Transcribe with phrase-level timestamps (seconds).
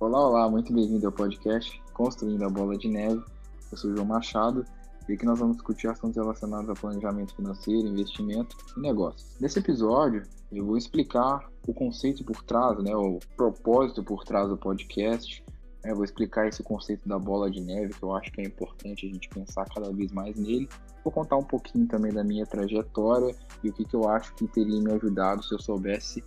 [0.00, 3.22] Olá, olá, muito bem-vindo ao podcast Construindo a Bola de Neve.
[3.70, 4.64] Eu sou o João Machado
[5.06, 9.36] e aqui nós vamos discutir assuntos relacionados a planejamento financeiro, investimento e negócios.
[9.38, 14.56] Nesse episódio, eu vou explicar o conceito por trás, né, o propósito por trás do
[14.56, 15.44] podcast.
[15.84, 19.06] Eu vou explicar esse conceito da bola de neve, que eu acho que é importante
[19.06, 20.66] a gente pensar cada vez mais nele.
[21.04, 24.48] Vou contar um pouquinho também da minha trajetória e o que, que eu acho que
[24.48, 26.24] teria me ajudado se eu soubesse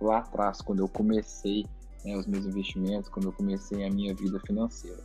[0.00, 1.66] lá atrás, quando eu comecei
[2.06, 5.02] né, os meus investimentos, quando eu comecei a minha vida financeira.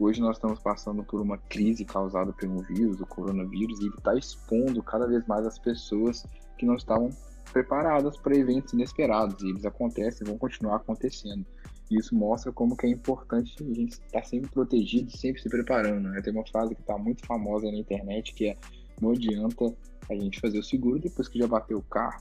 [0.00, 4.16] Hoje nós estamos passando por uma crise causada pelo vírus, o coronavírus, e ele está
[4.16, 6.26] expondo cada vez mais as pessoas
[6.58, 7.10] que não estavam
[7.52, 9.40] preparadas para eventos inesperados.
[9.42, 11.46] E eles acontecem e vão continuar acontecendo.
[11.88, 15.48] E isso mostra como que é importante a gente estar tá sempre protegido, sempre se
[15.48, 16.08] preparando.
[16.08, 16.20] Né?
[16.20, 18.56] Tem uma frase que está muito famosa na internet que é
[19.00, 19.72] não adianta
[20.10, 22.20] a gente fazer o seguro depois que já bateu o carro.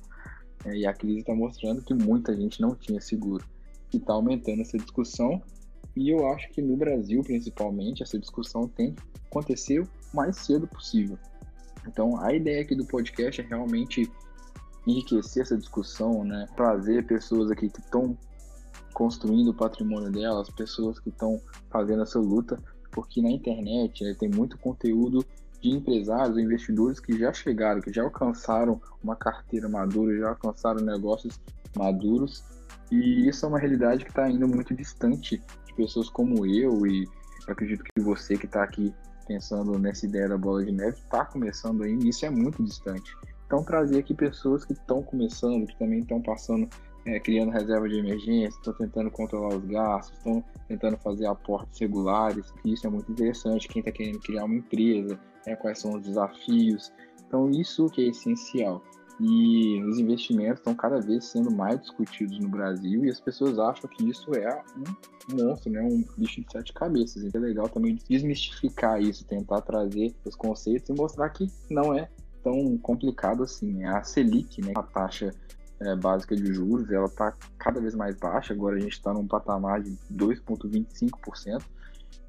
[0.66, 3.44] É, e a crise está mostrando que muita gente não tinha seguro
[3.92, 5.42] que está aumentando essa discussão.
[5.96, 10.66] E eu acho que no Brasil, principalmente, essa discussão tem que acontecer o mais cedo
[10.66, 11.18] possível.
[11.86, 14.10] Então, a ideia aqui do podcast é realmente
[14.88, 16.48] enriquecer essa discussão, né?
[16.56, 18.18] Trazer pessoas aqui que estão
[18.94, 22.58] construindo o patrimônio delas, pessoas que estão fazendo essa luta,
[22.92, 25.26] porque na internet né, tem muito conteúdo
[25.62, 31.40] de empresários, investidores que já chegaram, que já alcançaram uma carteira madura, já alcançaram negócios
[31.76, 32.44] maduros
[32.92, 37.08] e isso é uma realidade que está ainda muito distante de pessoas como eu e
[37.48, 38.94] acredito que você que está aqui
[39.28, 43.16] pensando nessa ideia da bola de neve está começando ainda, e isso é muito distante.
[43.46, 46.70] Então trazer aqui pessoas que estão começando, que também estão passando,
[47.06, 52.54] é, criando reserva de emergência, estão tentando controlar os gastos, estão tentando fazer aportes regulares,
[52.64, 53.68] isso é muito interessante.
[53.68, 56.92] Quem está querendo criar uma empresa, né, quais são os desafios.
[57.28, 58.82] Então isso que é essencial.
[59.24, 63.88] E os investimentos estão cada vez sendo mais discutidos no Brasil e as pessoas acham
[63.88, 64.64] que isso é
[65.30, 65.80] um monstro, né?
[65.80, 67.24] um bicho de sete cabeças.
[67.24, 72.10] Então é legal também desmistificar isso, tentar trazer os conceitos e mostrar que não é
[72.44, 73.84] tão complicado assim.
[73.84, 74.74] A Selic, né?
[74.76, 75.30] a taxa
[75.82, 78.56] é, básica de juros, ela está cada vez mais baixa.
[78.56, 81.62] Agora a gente está num patamar de 2,25%.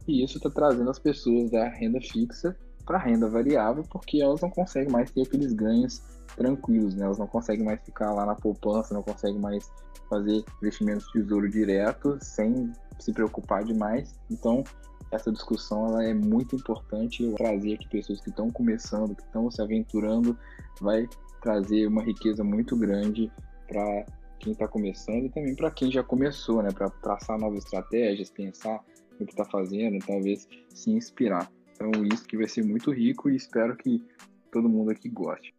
[0.06, 2.54] E isso está trazendo as pessoas da renda fixa
[2.84, 6.02] para renda variável, porque elas não conseguem mais ter aqueles ganhos
[6.36, 7.04] tranquilos, né?
[7.04, 9.70] Elas não conseguem mais ficar lá na poupança, não conseguem mais
[10.08, 14.14] fazer investimentos de tesouro direto sem se preocupar demais.
[14.30, 14.62] Então,
[15.10, 17.22] essa discussão ela é muito importante.
[17.22, 20.36] Eu trazer aqui pessoas que estão começando, que estão se aventurando,
[20.80, 21.08] vai
[21.40, 23.30] trazer uma riqueza muito grande
[23.66, 24.06] para
[24.38, 26.70] quem está começando e também para quem já começou, né?
[26.72, 28.82] Para traçar novas estratégias, pensar
[29.18, 31.50] no que está fazendo, talvez se inspirar.
[31.74, 34.02] Então, isso que vai ser muito rico e espero que
[34.50, 35.54] todo mundo aqui goste.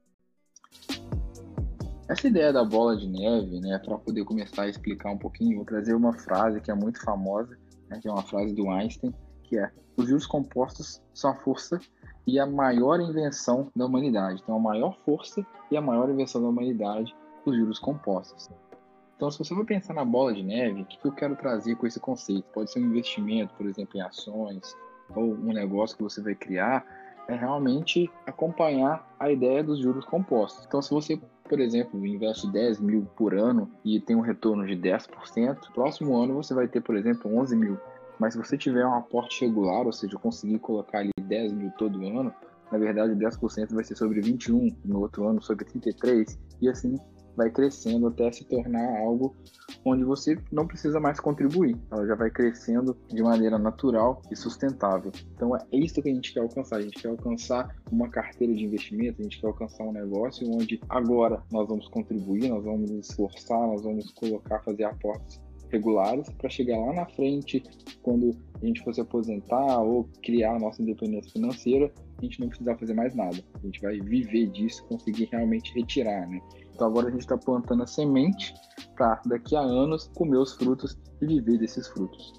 [2.07, 5.66] Essa ideia da bola de neve, né, para poder começar a explicar um pouquinho, vou
[5.66, 7.57] trazer uma frase que é muito famosa,
[7.90, 9.13] né, que é uma frase do Einstein,
[9.44, 11.79] que é: os juros compostos são a força
[12.28, 14.41] e a maior invenção da humanidade.
[14.44, 18.50] Então, a maior força e a maior invenção da humanidade, os juros compostos.
[19.16, 21.88] Então, se você for pensar na bola de neve, o que eu quero trazer com
[21.88, 22.44] esse conceito?
[22.53, 24.75] Pode ser um investimento, por exemplo, em ações,
[25.16, 26.86] ou um negócio que você vai criar,
[27.28, 30.66] é realmente acompanhar a ideia dos juros compostos.
[30.66, 34.75] Então, se você, por exemplo, investe 10 mil por ano e tem um retorno de
[34.75, 37.78] 10%, próximo ano você vai ter, por exemplo, 11 mil.
[38.19, 42.06] Mas se você tiver um aporte regular, ou seja, conseguir colocar ali 10 mil todo
[42.06, 42.34] ano,
[42.72, 47.00] na verdade 10% vai ser sobre 21, no outro ano sobre 33, e assim
[47.36, 49.36] vai crescendo até se tornar algo
[49.86, 51.78] onde você não precisa mais contribuir.
[51.92, 55.12] Ela já vai crescendo de maneira natural e sustentável.
[55.36, 56.78] Então é isso que a gente quer alcançar.
[56.78, 60.80] A gente quer alcançar uma carteira de investimento, a gente quer alcançar um negócio onde
[60.90, 65.43] agora nós vamos contribuir, nós vamos nos esforçar, nós vamos colocar, fazer aportes
[65.74, 67.62] regulares para chegar lá na frente,
[68.02, 72.78] quando a gente fosse aposentar ou criar a nossa independência financeira, a gente não precisar
[72.78, 73.38] fazer mais nada.
[73.54, 76.40] A gente vai viver disso, conseguir realmente retirar, né?
[76.74, 78.54] Então agora a gente está plantando a semente
[78.96, 82.34] para daqui a anos comer os frutos e viver desses frutos.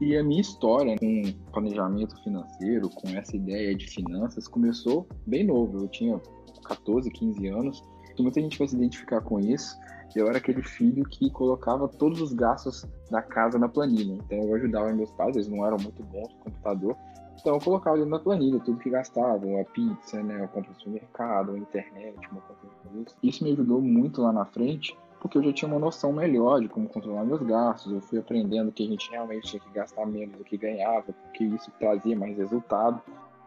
[0.00, 1.22] E a minha história com
[1.52, 5.78] planejamento financeiro, com essa ideia de finanças, começou bem novo.
[5.78, 6.20] Eu tinha
[6.64, 7.82] 14, 15 anos.
[8.18, 9.76] E muita gente vai se identificar com isso.
[10.14, 14.14] Eu era aquele filho que colocava todos os gastos da casa na planilha.
[14.14, 16.96] Então eu ajudava meus pais, eles não eram muito bons no computador,
[17.40, 20.78] então eu colocava dentro da planilha tudo que gastava, a pizza, né, a compra do
[20.78, 23.16] supermercado, a internet, uma compra de luz.
[23.22, 26.68] Isso me ajudou muito lá na frente, porque eu já tinha uma noção melhor de
[26.68, 27.92] como controlar meus gastos.
[27.92, 31.44] Eu fui aprendendo que a gente realmente tinha que gastar menos do que ganhava, porque
[31.44, 33.02] isso trazia mais resultado.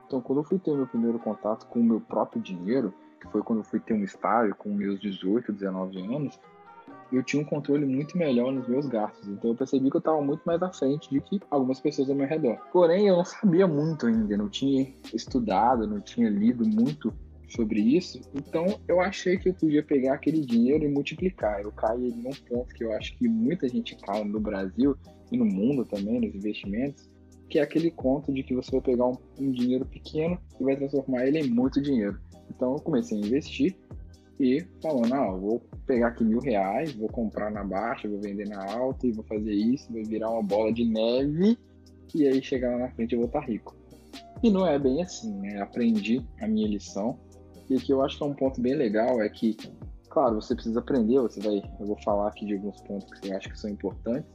[0.05, 3.41] Então, quando eu fui ter meu primeiro contato com o meu próprio dinheiro, que foi
[3.41, 6.39] quando eu fui ter um estágio com meus 18, 19 anos,
[7.11, 9.27] eu tinha um controle muito melhor nos meus gastos.
[9.27, 12.15] Então eu percebi que eu estava muito mais à frente do que algumas pessoas ao
[12.15, 12.57] meu redor.
[12.71, 17.13] Porém, eu não sabia muito ainda, não tinha estudado, não tinha lido muito
[17.49, 18.21] sobre isso.
[18.33, 21.61] Então eu achei que eu podia pegar aquele dinheiro e multiplicar.
[21.61, 24.95] Eu caí num ponto que eu acho que muita gente cai no Brasil
[25.31, 27.09] e no mundo também, nos investimentos,
[27.49, 30.75] que é aquele conto de que você vai pegar um, um dinheiro pequeno e vai
[30.75, 32.19] transformar ele em muito dinheiro.
[32.49, 33.77] Então eu comecei a investir
[34.39, 38.63] e falando, ah, vou pegar aqui mil reais, vou comprar na baixa, vou vender na
[38.71, 41.57] alta e vou fazer isso, vai virar uma bola de neve
[42.13, 43.75] e aí chegar lá na frente eu vou estar rico.
[44.43, 45.59] E não é bem assim, né?
[45.59, 47.17] Aprendi a minha lição
[47.69, 49.57] e o que eu acho que é um ponto bem legal é que,
[50.09, 53.37] claro, você precisa aprender, você vai, eu vou falar aqui de alguns pontos que eu
[53.37, 54.29] acho que são importantes,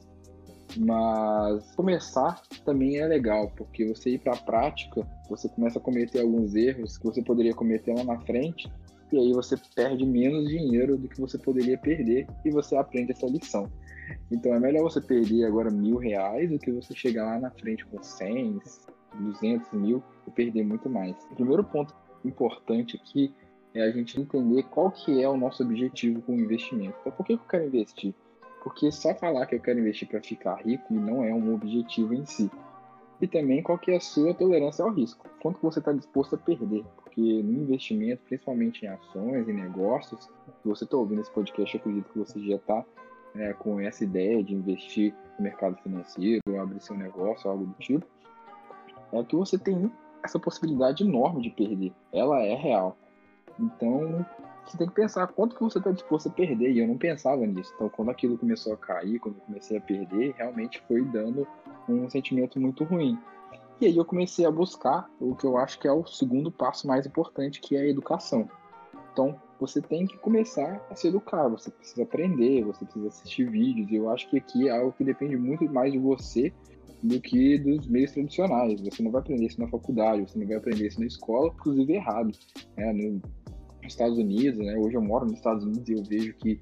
[0.76, 6.20] mas começar também é legal, porque você ir para a prática, você começa a cometer
[6.20, 8.70] alguns erros que você poderia cometer lá na frente,
[9.12, 13.26] e aí você perde menos dinheiro do que você poderia perder e você aprende essa
[13.26, 13.70] lição.
[14.30, 17.84] Então é melhor você perder agora mil reais do que você chegar lá na frente
[17.86, 18.60] com 100,
[19.14, 21.16] 200 mil e perder muito mais.
[21.30, 21.94] O primeiro ponto
[22.24, 23.34] importante aqui
[23.74, 26.96] é a gente entender qual que é o nosso objetivo com o investimento.
[27.00, 28.14] Então, por que eu quero investir?
[28.62, 32.24] Porque só falar que eu quero investir para ficar rico não é um objetivo em
[32.24, 32.50] si.
[33.20, 35.26] E também qual que é a sua tolerância ao risco.
[35.40, 36.84] Quanto você está disposto a perder.
[37.14, 41.80] Porque no investimento, principalmente em ações e negócios, se você está ouvindo esse podcast, eu
[41.80, 42.84] acredito que você já está
[43.34, 48.06] é, com essa ideia de investir no mercado financeiro, abrir seu negócio, algo do tipo,
[49.12, 49.92] é que você tem
[50.24, 51.92] essa possibilidade enorme de perder.
[52.10, 52.96] Ela é real.
[53.60, 54.24] Então,
[54.64, 56.70] você tem que pensar quanto que você está disposto a perder.
[56.70, 57.72] E eu não pensava nisso.
[57.74, 61.46] Então, quando aquilo começou a cair, quando eu comecei a perder, realmente foi dando
[61.86, 63.18] um sentimento muito ruim.
[63.82, 66.86] E aí eu comecei a buscar o que eu acho que é o segundo passo
[66.86, 68.48] mais importante, que é a educação.
[69.12, 73.90] Então, você tem que começar a se educar, você precisa aprender, você precisa assistir vídeos.
[73.90, 76.52] E eu acho que aqui é algo que depende muito mais de você
[77.02, 78.80] do que dos meios tradicionais.
[78.80, 81.92] Você não vai aprender isso na faculdade, você não vai aprender isso na escola, inclusive
[81.92, 82.30] errado.
[82.76, 82.92] Né?
[82.92, 83.20] nos
[83.84, 84.76] Estados Unidos, né?
[84.76, 86.60] hoje eu moro nos Estados Unidos e eu vejo que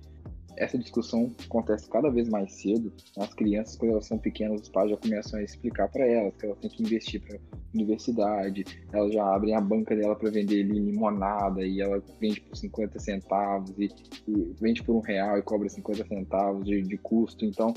[0.61, 2.93] essa discussão acontece cada vez mais cedo.
[3.17, 6.45] As crianças, quando elas são pequenas, os pais já começam a explicar para elas que
[6.45, 7.39] elas têm que investir para
[7.75, 12.99] universidade, elas já abrem a banca dela para vender limonada e ela vende por 50
[12.99, 13.88] centavos e,
[14.28, 17.44] e, vende por um real e cobra 50 centavos de, de custo.
[17.44, 17.72] Então,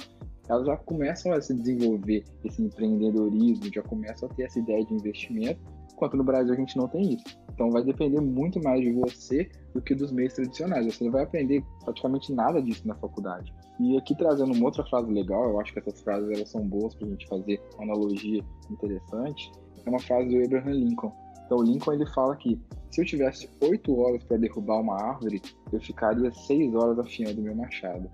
[0.50, 4.94] elas já começam a se desenvolver esse empreendedorismo, já começam a ter essa ideia de
[4.94, 5.60] investimento,
[5.94, 7.44] enquanto no Brasil a gente não tem isso.
[7.54, 10.86] Então vai depender muito mais de você do que dos meios tradicionais.
[10.86, 13.54] Você não vai aprender praticamente nada disso na faculdade.
[13.80, 16.96] E aqui trazendo uma outra frase legal, eu acho que essas frases elas são boas
[16.96, 19.52] para a gente fazer uma analogia interessante,
[19.86, 21.12] é uma frase do Abraham Lincoln.
[21.46, 22.60] Então o Lincoln ele fala que
[22.92, 25.42] se eu tivesse oito horas para derrubar uma árvore,
[25.72, 28.10] eu ficaria seis horas afiando meu machado.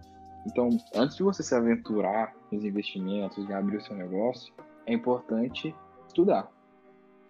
[0.48, 4.54] Então, antes de você se aventurar nos investimentos e abrir o seu negócio,
[4.86, 5.75] é importante
[6.07, 6.50] estudar.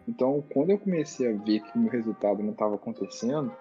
[0.08, 3.52] Então, quando eu comecei a ver que o meu resultado não estava acontecendo,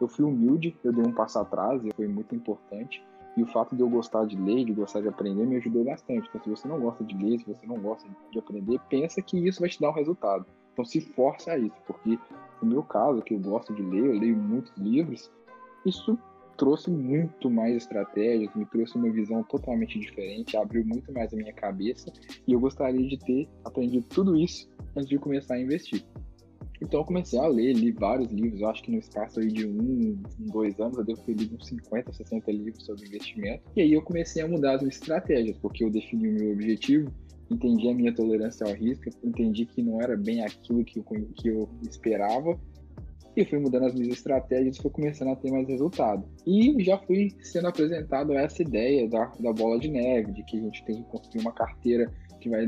[0.00, 3.04] eu fui humilde, eu dei um passo atrás, e foi muito importante.
[3.36, 6.28] E o fato de eu gostar de ler, de gostar de aprender, me ajudou bastante.
[6.28, 9.38] Então, se você não gosta de ler, se você não gosta de aprender, pensa que
[9.38, 10.44] isso vai te dar um resultado.
[10.72, 12.18] Então, se força a isso, porque
[12.62, 15.30] no meu caso, que eu gosto de ler, eu leio muitos livros,
[15.84, 16.18] isso
[16.56, 21.52] trouxe muito mais estratégias, me trouxe uma visão totalmente diferente, abriu muito mais a minha
[21.52, 22.12] cabeça
[22.46, 26.04] e eu gostaria de ter aprendido tudo isso antes de começar a investir.
[26.82, 29.64] Então eu comecei a ler, li vários livros, eu acho que no espaço aí de
[29.66, 33.62] um, dois anos eu devo ter lido uns 50, 60 livros sobre investimento.
[33.76, 37.12] E aí eu comecei a mudar as minhas estratégias, porque eu defini o meu objetivo,
[37.48, 41.04] entendi a minha tolerância ao risco, entendi que não era bem aquilo que eu,
[41.36, 42.58] que eu esperava
[43.36, 46.24] e fui mudando as minhas estratégias fui começando a ter mais resultado.
[46.46, 50.60] E já fui sendo apresentado essa ideia da, da bola de neve, de que a
[50.60, 52.12] gente tem que construir uma carteira
[52.42, 52.66] que vai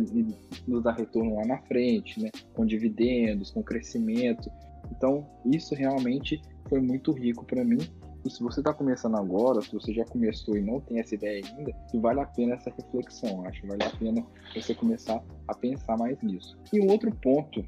[0.66, 2.30] nos dar retorno lá na frente, né?
[2.54, 4.50] com dividendos, com crescimento.
[4.96, 7.78] Então, isso realmente foi muito rico para mim.
[8.24, 11.44] E se você está começando agora, se você já começou e não tem essa ideia
[11.44, 13.44] ainda, vale a pena essa reflexão.
[13.44, 16.56] Acho que vale a pena você começar a pensar mais nisso.
[16.72, 17.62] E um outro ponto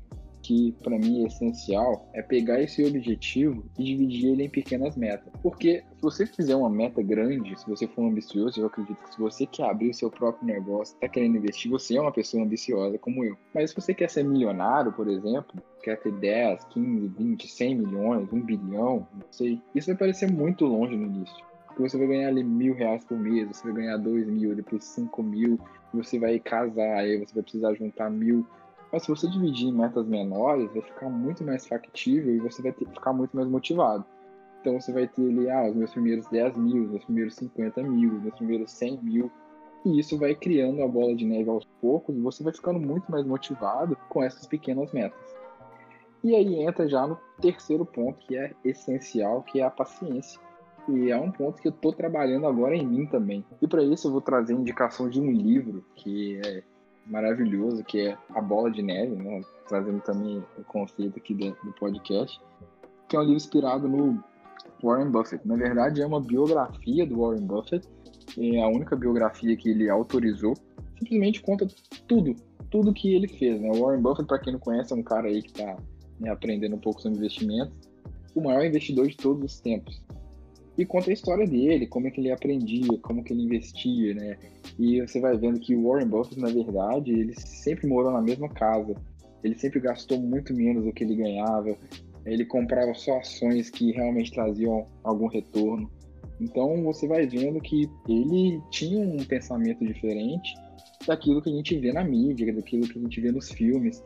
[0.46, 5.32] que para mim é essencial é pegar esse objetivo e dividir ele em pequenas metas.
[5.42, 9.18] Porque se você fizer uma meta grande, se você for ambicioso, eu acredito que se
[9.18, 12.96] você quer abrir o seu próprio negócio, está querendo investir, você é uma pessoa ambiciosa
[12.98, 13.36] como eu.
[13.52, 18.32] Mas se você quer ser milionário, por exemplo, quer ter 10, 15, 20, 100 milhões,
[18.32, 21.44] 1 bilhão, não sei, isso vai parecer muito longe no início.
[21.66, 24.84] Porque você vai ganhar ali mil reais por mês, você vai ganhar dois mil, depois
[24.84, 25.58] cinco mil,
[25.92, 28.46] você vai casar, aí você vai precisar juntar mil
[28.92, 32.72] mas se você dividir em metas menores, vai ficar muito mais factível e você vai
[32.72, 34.04] ter, ficar muito mais motivado.
[34.60, 37.82] Então você vai ter ali, ah, os meus primeiros 10 mil, os meus primeiros 50
[37.82, 39.30] mil, os meus primeiros 100 mil.
[39.84, 43.10] E isso vai criando a bola de neve aos poucos e você vai ficando muito
[43.10, 45.36] mais motivado com essas pequenas metas.
[46.24, 50.40] E aí entra já no terceiro ponto, que é essencial, que é a paciência.
[50.88, 53.44] E é um ponto que eu estou trabalhando agora em mim também.
[53.62, 56.64] E para isso eu vou trazer indicação de um livro que é
[57.06, 59.40] maravilhoso, que é A Bola de Neve, né?
[59.68, 62.40] trazendo também o conceito aqui do podcast,
[63.08, 64.22] que é um livro inspirado no
[64.82, 65.46] Warren Buffett.
[65.46, 67.88] Na verdade, é uma biografia do Warren Buffett,
[68.38, 70.54] é a única biografia que ele autorizou.
[70.98, 71.66] Simplesmente conta
[72.06, 72.34] tudo,
[72.70, 73.60] tudo que ele fez.
[73.60, 73.70] Né?
[73.70, 75.76] O Warren Buffett, para quem não conhece, é um cara aí que está
[76.20, 77.74] né, aprendendo um pouco sobre investimentos,
[78.34, 80.02] o maior investidor de todos os tempos.
[80.78, 84.36] E conta a história dele, como é que ele aprendia, como que ele investia, né?
[84.78, 88.48] E você vai vendo que o Warren Buffett, na verdade, ele sempre morou na mesma
[88.48, 88.94] casa.
[89.42, 91.76] Ele sempre gastou muito menos do que ele ganhava.
[92.26, 95.90] Ele comprava só ações que realmente traziam algum retorno.
[96.40, 100.54] Então você vai vendo que ele tinha um pensamento diferente
[101.06, 104.04] daquilo que a gente vê na mídia, daquilo que a gente vê nos filmes.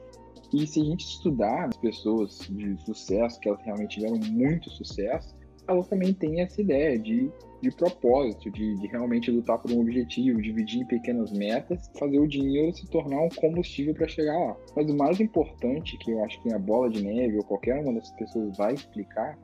[0.53, 5.35] E se a gente estudar as pessoas de sucesso, que elas realmente tiveram muito sucesso,
[5.71, 7.31] elas também têm essa ideia de,
[7.63, 12.27] de propósito, de, de realmente lutar por um objetivo, dividir em pequenas metas, fazer o
[12.27, 14.57] dinheiro se tornar um combustível para chegar lá.
[14.77, 17.93] Mas o mais importante, que eu acho que a bola de neve ou qualquer uma
[17.93, 19.39] dessas pessoas vai explicar,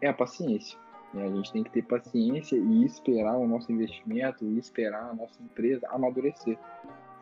[0.00, 0.78] é a paciência.
[1.14, 5.42] A gente tem que ter paciência e esperar o nosso investimento e esperar a nossa
[5.42, 6.58] empresa amadurecer.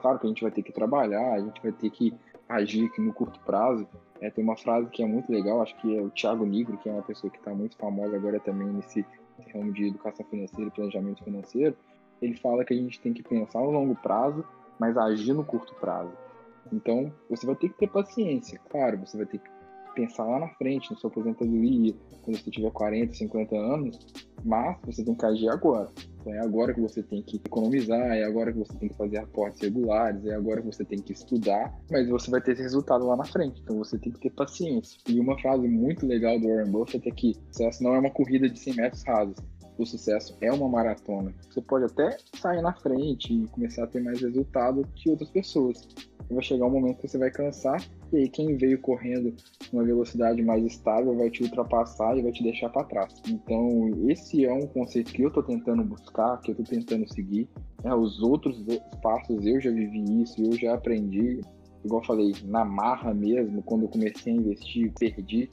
[0.00, 2.12] Claro que a gente vai ter que trabalhar, a gente vai ter que
[2.49, 3.87] agir aqui no curto prazo.
[4.21, 6.88] É, tem uma frase que é muito legal, acho que é o Thiago Nigro, que
[6.88, 9.05] é uma pessoa que está muito famosa agora também nesse
[9.53, 11.76] ramo de educação financeira e planejamento financeiro.
[12.23, 14.45] Ele fala que a gente tem que pensar no longo prazo,
[14.79, 16.12] mas agir no curto prazo.
[16.73, 19.50] Então, você vai ter que ter paciência, claro, você vai ter que
[19.97, 23.99] pensar lá na frente, na sua aposentadoria, quando você tiver 40, 50 anos,
[24.45, 25.88] mas você tem que agir agora.
[26.21, 29.19] Então é agora que você tem que economizar, é agora que você tem que fazer
[29.19, 33.07] aportes regulares, é agora que você tem que estudar, mas você vai ter esse resultado
[33.07, 33.61] lá na frente.
[33.62, 35.00] Então você tem que ter paciência.
[35.09, 38.49] E uma frase muito legal do Warren Buffett é que sucesso não é uma corrida
[38.49, 39.37] de 100 metros rasos.
[39.79, 41.35] O sucesso é uma maratona.
[41.50, 45.87] Você pode até sair na frente e começar a ter mais resultado que outras pessoas,
[46.35, 49.35] vai chegar um momento que você vai cansar, e aí quem veio correndo
[49.73, 53.14] uma velocidade mais estável vai te ultrapassar e vai te deixar para trás.
[53.28, 57.49] Então, esse é um conceito que eu estou tentando buscar, que eu estou tentando seguir.
[57.85, 58.64] É, os outros
[59.02, 61.40] passos eu já vivi isso, eu já aprendi.
[61.85, 65.49] Igual eu falei, na marra mesmo, quando eu comecei a investir, perdi.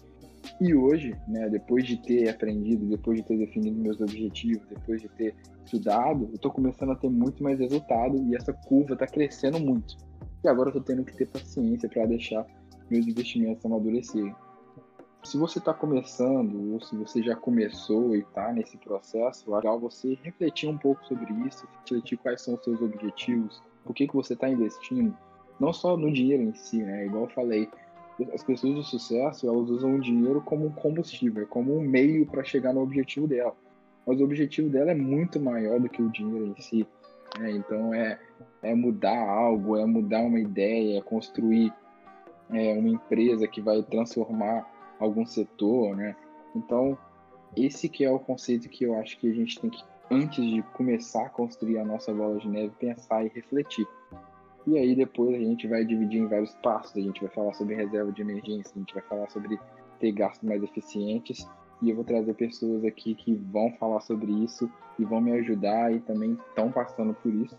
[0.60, 5.08] E hoje, né, depois de ter aprendido, depois de ter definido meus objetivos, depois de
[5.10, 9.60] ter estudado, eu estou começando a ter muito mais resultado e essa curva está crescendo
[9.60, 9.98] muito.
[10.44, 12.46] E agora eu tô tendo que ter paciência para deixar
[12.90, 14.36] meus investimentos amadurecerem.
[15.24, 19.80] Se você está começando ou se você já começou e está nesse processo, é legal
[19.80, 24.14] você refletir um pouco sobre isso, refletir quais são os seus objetivos, por que, que
[24.14, 25.16] você está investindo,
[25.58, 27.06] não só no dinheiro em si, né?
[27.06, 27.70] Igual eu falei,
[28.34, 32.44] as pessoas de sucesso elas usam o dinheiro como um combustível, como um meio para
[32.44, 33.56] chegar no objetivo dela.
[34.06, 36.86] Mas o objetivo dela é muito maior do que o dinheiro em si.
[37.40, 37.52] Né?
[37.52, 38.20] Então é,
[38.62, 41.74] é mudar algo, é mudar uma ideia, é construir
[42.52, 46.16] é, uma empresa que vai transformar algum setor, né?
[46.56, 46.98] Então
[47.56, 50.62] esse que é o conceito que eu acho que a gente tem que antes de
[50.74, 53.88] começar a construir a nossa bola de neve pensar e refletir.
[54.66, 56.96] E aí depois a gente vai dividir em vários passos.
[56.96, 59.60] A gente vai falar sobre reserva de emergência, a gente vai falar sobre
[60.00, 61.48] ter gastos mais eficientes
[61.84, 65.94] e eu vou trazer pessoas aqui que vão falar sobre isso e vão me ajudar
[65.94, 67.58] e também estão passando por isso.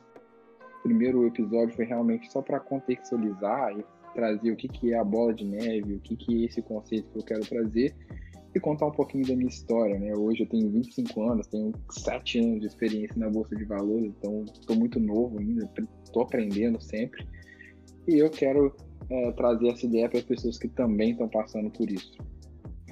[0.78, 5.04] O primeiro episódio foi realmente só para contextualizar e trazer o que, que é a
[5.04, 7.94] bola de neve, o que, que é esse conceito que eu quero trazer
[8.54, 9.98] e contar um pouquinho da minha história.
[9.98, 10.14] Né?
[10.16, 14.44] Hoje eu tenho 25 anos, tenho 7 anos de experiência na Bolsa de Valores, então
[14.44, 15.70] estou muito novo ainda,
[16.02, 17.26] estou aprendendo sempre.
[18.08, 18.74] E eu quero
[19.10, 22.16] é, trazer essa ideia para as pessoas que também estão passando por isso.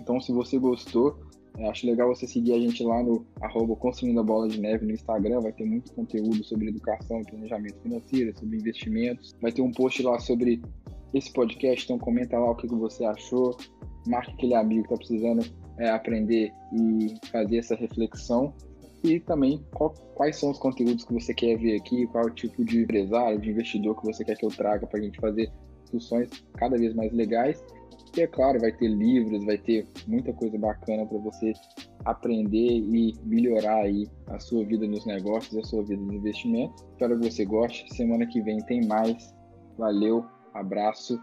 [0.02, 1.16] Então, se você gostou,
[1.58, 4.84] é, acho legal você seguir a gente lá no arroba Construindo a Bola de Neve
[4.84, 9.32] no Instagram, vai ter muito conteúdo sobre educação planejamento financeiro, sobre investimentos.
[9.40, 10.60] Vai ter um post lá sobre
[11.14, 13.56] esse podcast, então comenta lá o que você achou,
[14.08, 15.46] marque aquele amigo que está precisando
[15.78, 18.52] é, aprender e fazer essa reflexão.
[19.04, 22.34] E também qual, quais são os conteúdos que você quer ver aqui, qual é o
[22.34, 25.52] tipo de empresário, de investidor que você quer que eu traga para a gente fazer
[25.82, 27.62] discussões cada vez mais legais.
[28.16, 31.54] E é claro, vai ter livros, vai ter muita coisa bacana para você
[32.04, 36.84] aprender e melhorar aí a sua vida nos negócios, a sua vida nos investimentos.
[36.92, 37.94] Espero que você goste.
[37.94, 39.34] Semana que vem tem mais.
[39.78, 41.18] Valeu, abraço.